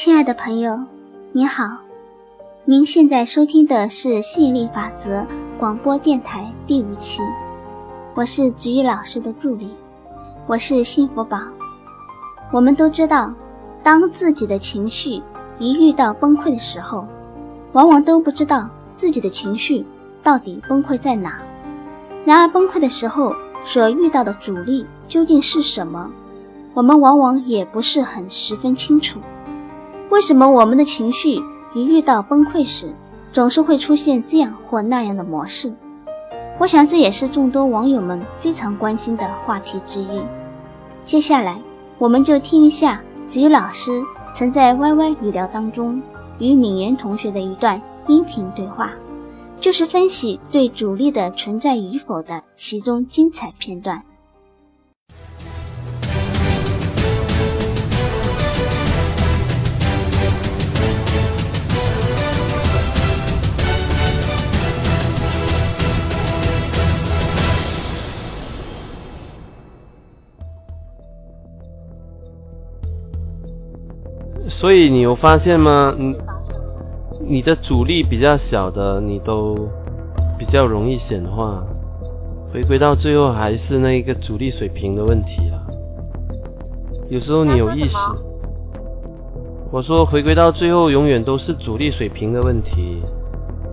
[0.00, 0.78] 亲爱的朋友，
[1.32, 1.78] 你好，
[2.64, 5.26] 您现在收听的是吸引力法则
[5.58, 7.20] 广播电台第五期，
[8.14, 9.68] 我是子玉老师的助理，
[10.46, 11.40] 我是幸福宝。
[12.52, 13.34] 我们都知道，
[13.82, 15.20] 当自己的情绪
[15.58, 17.04] 一遇到崩溃的时候，
[17.72, 19.84] 往往都不知道自己的情绪
[20.22, 21.42] 到底崩溃在哪。
[22.24, 23.34] 然而，崩溃的时候
[23.64, 26.08] 所遇到的阻力究竟是什么，
[26.72, 29.18] 我们往往也不是很十分清楚。
[30.10, 31.40] 为什么我们的情绪
[31.74, 32.94] 一遇到崩溃时，
[33.32, 35.74] 总是会出现这样或那样的模式？
[36.58, 40.22] 我想这也是众多网友们非常关心的话题之一。
[41.02, 41.60] 接下来，
[41.98, 46.02] 我们就听一下子瑜老师曾在 YY 语聊当中
[46.38, 48.90] 与敏妍同学的一段音频对话，
[49.60, 54.02] 就是分析对阻力的存在与否的其中精彩片段。
[74.68, 75.90] 所以你有发现吗？
[75.98, 76.14] 你
[77.26, 79.56] 你的阻力比较小的，你都
[80.38, 81.64] 比较容易显化。
[82.52, 85.66] 回归到最后还是那一个阻力水平的问题了。
[87.08, 87.88] 有时候你有意识，
[89.72, 93.00] 我说回归到最后永远都是阻力水平的问题。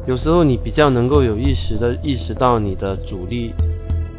[0.08, 3.54] 有时候你比较能够有意识的意识到你的阻力，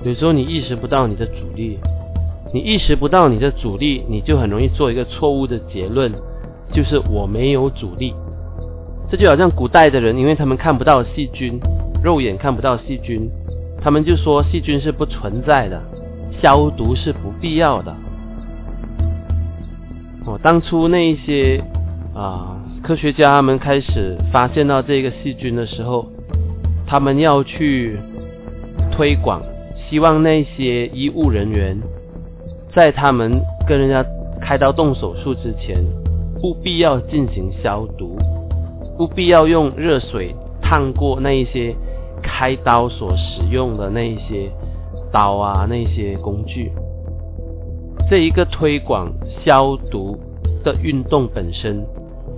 [0.04, 1.78] 有时候你意识不到你的阻力。
[2.52, 6.12] 你意识不到你的阻力，你就很容易做一个错误的结论。
[6.72, 8.14] 就是我没有阻力，
[9.10, 11.58] 这就好像古代的人，因为他们看不到细菌，
[12.02, 13.30] 肉眼看不到细菌，
[13.80, 15.80] 他们就说细菌是不存在的，
[16.42, 17.94] 消毒是不必要的。
[20.26, 21.62] 哦，当初那一些
[22.14, 26.04] 啊科学家他们开始发现到这个细菌的时候，
[26.86, 27.96] 他们要去
[28.90, 29.40] 推广，
[29.88, 31.78] 希望那些医务人员
[32.74, 33.30] 在他们
[33.66, 34.04] 跟人家
[34.40, 35.74] 开刀动手术之前。
[36.40, 38.16] 不必要进行消毒，
[38.96, 41.74] 不必要用热水烫过那一些
[42.22, 44.50] 开刀所使用的那一些
[45.12, 46.70] 刀啊，那些工具。
[48.08, 49.12] 这一个推广
[49.44, 50.16] 消毒
[50.62, 51.84] 的运动本身，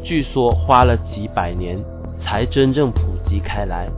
[0.02, 1.76] 据说花了几百年
[2.22, 3.88] 才真正普及开来。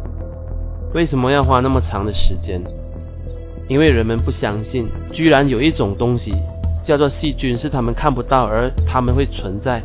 [0.95, 2.61] 为什么要花那么长的时间？
[3.69, 6.33] 因为人们不相信，居然有一种东西。
[6.91, 9.81] 叫做细菌是他们看不到，而他们会存在，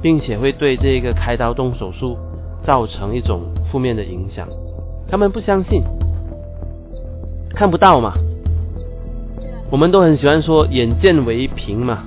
[0.00, 2.16] 并且会对这个开刀动手术
[2.64, 4.48] 造成一种负面的影响。
[5.10, 5.82] 他们不相信，
[7.50, 8.14] 看不到嘛。
[9.70, 11.98] 我们都很喜欢说眼见为凭嘛，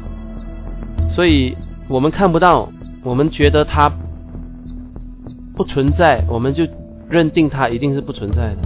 [1.15, 1.55] 所以
[1.87, 2.67] 我们看不到，
[3.03, 3.91] 我们觉得它
[5.55, 6.63] 不存在，我们就
[7.07, 8.57] 认定它一定是不存在的。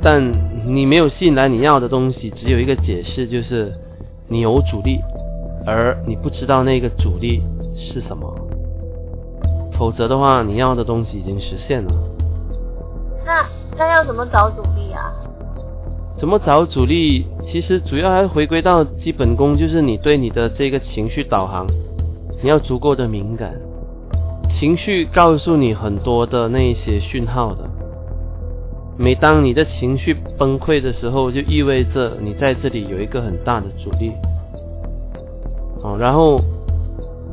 [0.00, 0.22] 但
[0.66, 3.70] 你没有吸引来你要的东西，只有一个解释，就是
[4.28, 4.98] 你有阻力，
[5.64, 7.40] 而你不知道那个阻力
[7.76, 8.34] 是什么。
[9.78, 11.90] 否则的话，你要的东西已经实现了。
[13.24, 13.46] 那
[13.78, 15.12] 那要怎么找阻力啊？
[16.18, 17.24] 怎么找阻力？
[17.42, 21.64] 其实主要还是回归到基本功，就是你对你的这个情绪导航，
[22.42, 23.54] 你要足够的敏感。
[24.58, 27.68] 情绪告诉你很多的那些讯号的。
[28.98, 34.10] 每当你的情绪崩溃的时候，就意味着你在这里有一个很大的阻力。
[35.84, 36.40] 哦，然后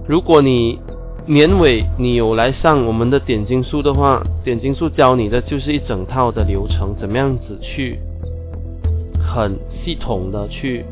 [0.05, 0.77] 如果你
[1.25, 7.97] 年尾你有来上我们的点金术的话，点金术教你的就是一整套的流程，怎么样子去
[9.17, 9.47] 很
[9.83, 10.83] 系统的去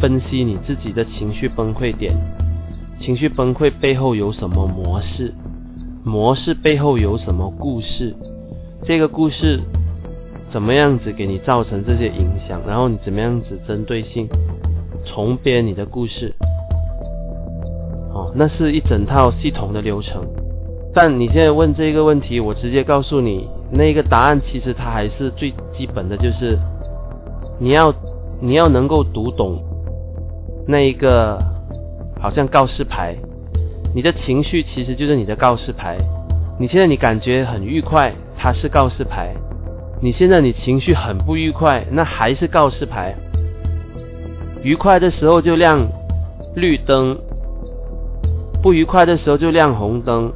[0.00, 2.14] 分析你自己的情绪崩溃点，
[3.00, 5.34] 情绪崩溃背后有什么模式，
[6.04, 8.14] 模式背后有什么故事，
[8.82, 9.60] 这个故事。
[10.52, 12.60] 怎么样子给你造成这些影响？
[12.66, 14.28] 然后你怎么样子针对性
[15.04, 16.34] 重编你的故事？
[18.14, 20.22] 哦，那是一整套系统的流程。
[20.94, 26.58] 但你现在问这个问题，我直接告诉你，那个答案其实它还是最基本的，就是
[27.60, 27.94] 你要
[28.40, 29.62] 你要能够读懂
[30.66, 31.38] 那一个
[32.20, 33.14] 好像告示牌，
[33.94, 35.96] 你的情绪其实就是你的告示牌。
[36.58, 39.32] 你现在你感觉很愉快，它是告示牌。
[40.00, 43.14] 你现在你情绪很不愉快，那还是告示牌。
[44.62, 45.76] 愉快的时候就亮
[46.54, 47.16] 绿灯，
[48.62, 50.32] 不愉快的时候就亮红灯。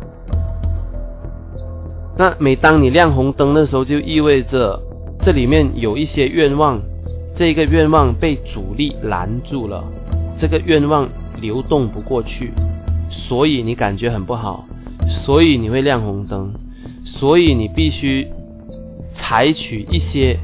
[2.19, 4.79] 那每当你亮红灯的时候，就意味着
[5.21, 6.81] 这里面有一些愿望，
[7.39, 9.83] 这个愿望被阻力拦住了，
[10.41, 11.09] 这个愿望
[11.41, 12.51] 流动不过去，
[13.11, 14.65] 所以你感觉很不好，
[15.25, 16.53] 所以你会亮红灯，
[17.19, 18.29] 所以你必须
[19.23, 20.37] 采取一些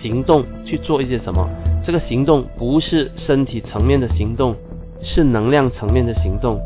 [0.00, 1.48] 行动去做一些什么。
[1.84, 4.54] 这个行动不是身体层面的行动，
[5.00, 6.60] 是能量层面的行动，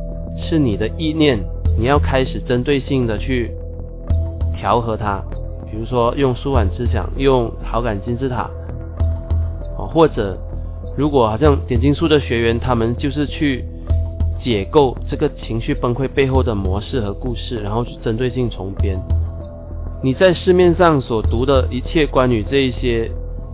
[0.44, 1.38] 是你的意念，
[1.78, 3.50] 你要开始针对性的去
[4.58, 5.22] 调和它。
[5.70, 8.42] 比如说用舒缓思想，用好感金字塔，
[9.78, 10.36] 啊，或者
[10.98, 13.64] 如果好像点金术的学员，他们就是去
[14.44, 19.00] 解构这个情绪崩溃背后的模式和故事，然后去针对性重编。
[20.04, 23.10] 你在市面上所读的一切关于这一些。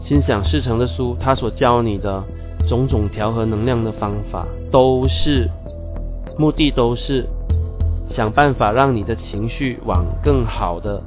[0.09, 2.21] 心想事成的书，他所教你的
[2.69, 5.49] 种种调和能量的方法，都是
[6.37, 7.25] 目的都是
[8.13, 11.01] 想办法让你的情绪往更好的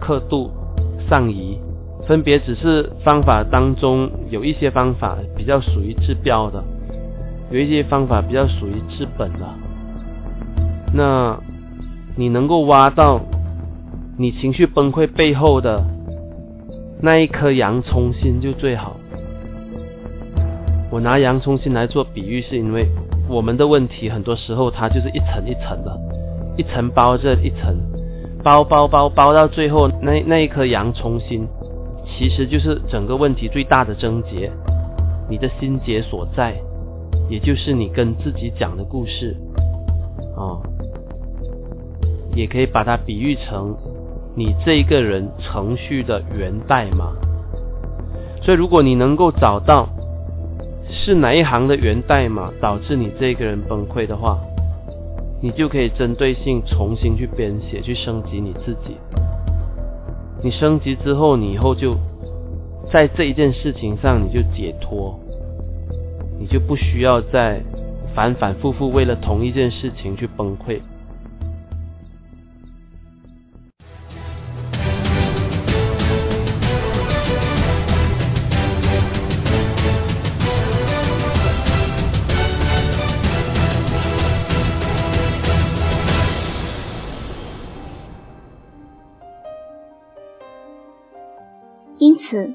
[0.00, 0.50] 刻度
[1.06, 1.58] 上移。
[2.06, 6.64] 分别只是方法当中有一些方法比较属于治标的，
[7.50, 9.46] 有一些方法比较属于治本的。
[10.94, 11.38] 那
[12.16, 13.20] 你能够挖到
[14.18, 15.80] 你情绪崩溃背后的。
[17.00, 18.96] 那一颗洋葱心就最好。
[20.90, 22.84] 我拿洋葱心来做比喻，是因为
[23.28, 25.96] 我们的问题很多时候它就是一层一层的，
[26.56, 27.76] 一层包着一层，
[28.42, 31.46] 包包包包到最后，那那一颗洋葱心，
[32.18, 34.50] 其实就是整个问题最大的症结，
[35.30, 36.52] 你的心结所在，
[37.30, 39.36] 也就是你跟自己讲的故事，
[40.36, 40.58] 啊，
[42.34, 43.72] 也可以把它比喻成。
[44.38, 47.12] 你这一个人程序的源代码，
[48.40, 49.88] 所以如果你能够找到
[50.88, 54.38] 是哪一行的源代码导致你这个人崩溃的话，
[55.42, 58.96] 你就可以针对性重新去编写、去升级你自己。
[60.44, 61.90] 你升级之后，你以后就
[62.84, 65.18] 在这一件事情上你就解脱，
[66.38, 67.60] 你就不需要再
[68.14, 70.80] 反反复复为了同一件事情去崩溃。
[92.30, 92.52] 此，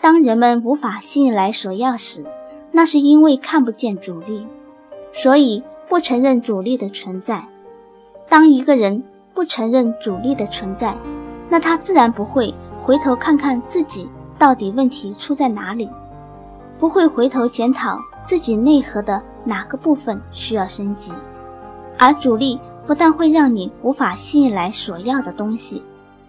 [0.00, 2.24] 当人们无法吸引来所要时，
[2.70, 4.46] 那是因为看不见阻力，
[5.12, 7.48] 所以不承认阻力的存在。
[8.28, 9.02] 当一个人
[9.34, 10.96] 不承认阻力的存在，
[11.48, 14.08] 那他自然不会回头看看自己
[14.38, 15.90] 到底问题出在哪里，
[16.78, 21.12] 不会回头检讨自己内核的哪个部分需要升级。
[21.98, 25.82] 而阻力不但会让你无法吸引来所要的东西，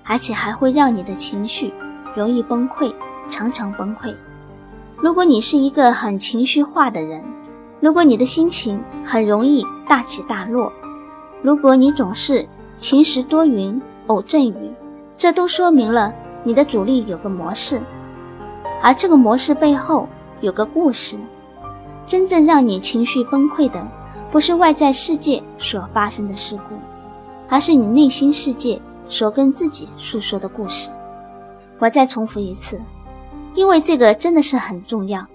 [0.04, 1.72] 而且还会让你的情绪。
[2.18, 2.92] 容易崩溃，
[3.30, 4.12] 常常崩溃。
[5.00, 7.24] 如果你是一个很情绪化的人，
[7.80, 10.74] 如果你的心情很容易大起大落，
[11.44, 12.48] 如果你总是
[12.80, 14.74] 晴时多云，偶阵雨，
[15.16, 16.12] 这都说明了
[16.44, 17.80] 你的主力有个模式，
[18.82, 20.10] 而这个模式背后
[20.42, 21.20] 有个故事。
[22.08, 23.88] 真正让你情绪崩溃的，
[24.32, 26.74] 不是外在世界所发生的事故，
[27.48, 30.90] 而是你内心世界所跟自己诉说的故事。
[31.80, 32.82] 我再重复一次，
[33.56, 35.28] 因为这个真的是很重要。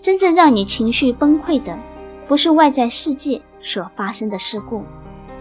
[0.00, 1.78] 真正让你情绪崩溃的，
[2.26, 4.84] 不是外在世界所发生的事故，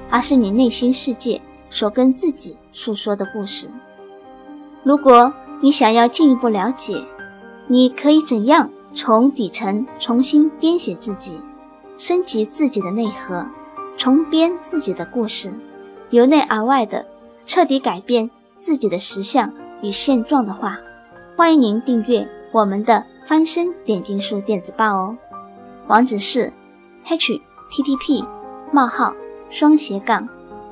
[0.10, 3.70] 而是你内心世界所跟自己诉说的故事。
[4.84, 7.02] 如果你想要进一步了解，
[7.68, 11.40] 你可以怎样从底层重新编写自己，
[11.98, 13.46] 升级自己的内核，
[13.98, 15.54] 重编自己的故事，
[16.10, 17.06] 由内而外的
[17.46, 19.54] 彻底改变自己的实相。
[19.82, 20.78] 与现状的话，
[21.38, 25.18] 欢迎您订阅我们的翻身点金术电子报哦。
[25.88, 26.52] 网址是
[27.06, 27.40] h
[27.72, 28.26] t t p
[28.72, 29.14] 冒号
[29.50, 30.28] 双斜杠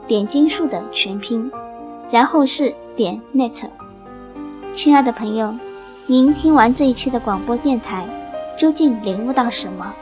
[0.07, 1.49] 点金术的全拼，
[2.11, 3.69] 然后是点 net。
[4.71, 5.53] 亲爱的朋友，
[6.05, 8.05] 您听完这一期的广播电台，
[8.57, 9.93] 究竟领悟到什么？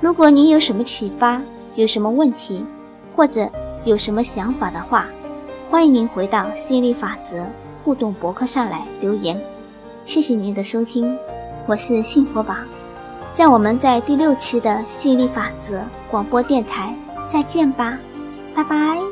[0.00, 1.42] 如果您有什么启发，
[1.74, 2.64] 有什么问题，
[3.16, 3.50] 或者
[3.84, 5.08] 有什么想法的话，
[5.68, 7.44] 欢迎您回到心理法则。
[7.84, 9.40] 互动博客上来留言，
[10.04, 11.16] 谢谢您的收听，
[11.66, 12.54] 我是幸福宝，
[13.36, 16.94] 让我们在第六期的吸引力法则广播电台
[17.30, 17.98] 再见吧，
[18.54, 19.09] 拜拜。